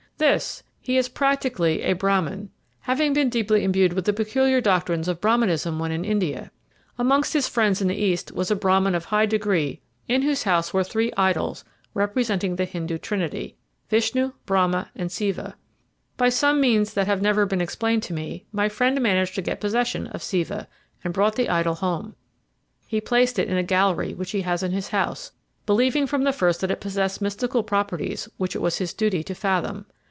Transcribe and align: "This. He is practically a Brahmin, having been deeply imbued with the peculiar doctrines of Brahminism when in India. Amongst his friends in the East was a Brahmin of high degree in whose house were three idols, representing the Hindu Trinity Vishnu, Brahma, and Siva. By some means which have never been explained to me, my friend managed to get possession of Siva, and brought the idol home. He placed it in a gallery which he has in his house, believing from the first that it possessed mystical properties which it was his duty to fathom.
"This. 0.17 0.61
He 0.79 0.97
is 0.99 1.09
practically 1.09 1.81
a 1.81 1.93
Brahmin, 1.93 2.51
having 2.81 3.11
been 3.11 3.27
deeply 3.31 3.63
imbued 3.63 3.93
with 3.93 4.05
the 4.05 4.13
peculiar 4.13 4.61
doctrines 4.61 5.07
of 5.07 5.19
Brahminism 5.19 5.79
when 5.79 5.91
in 5.91 6.05
India. 6.05 6.51
Amongst 6.99 7.33
his 7.33 7.47
friends 7.47 7.81
in 7.81 7.87
the 7.87 7.95
East 7.95 8.31
was 8.31 8.51
a 8.51 8.55
Brahmin 8.55 8.93
of 8.93 9.05
high 9.05 9.25
degree 9.25 9.81
in 10.07 10.21
whose 10.21 10.43
house 10.43 10.75
were 10.75 10.83
three 10.83 11.11
idols, 11.17 11.63
representing 11.95 12.55
the 12.55 12.65
Hindu 12.65 12.99
Trinity 12.99 13.55
Vishnu, 13.89 14.33
Brahma, 14.45 14.91
and 14.95 15.11
Siva. 15.11 15.55
By 16.17 16.29
some 16.29 16.61
means 16.61 16.95
which 16.95 17.07
have 17.07 17.23
never 17.23 17.47
been 17.47 17.59
explained 17.59 18.03
to 18.03 18.13
me, 18.13 18.45
my 18.51 18.69
friend 18.69 19.01
managed 19.01 19.33
to 19.35 19.41
get 19.41 19.59
possession 19.59 20.05
of 20.05 20.21
Siva, 20.21 20.67
and 21.03 21.15
brought 21.15 21.33
the 21.35 21.49
idol 21.49 21.73
home. 21.73 22.13
He 22.85 23.01
placed 23.01 23.39
it 23.39 23.47
in 23.49 23.57
a 23.57 23.63
gallery 23.63 24.13
which 24.13 24.29
he 24.33 24.41
has 24.41 24.61
in 24.61 24.71
his 24.71 24.89
house, 24.89 25.31
believing 25.65 26.05
from 26.05 26.25
the 26.25 26.31
first 26.31 26.61
that 26.61 26.69
it 26.69 26.79
possessed 26.79 27.23
mystical 27.23 27.63
properties 27.63 28.29
which 28.37 28.55
it 28.55 28.61
was 28.61 28.77
his 28.77 28.93
duty 28.93 29.23
to 29.23 29.33
fathom. 29.33 29.87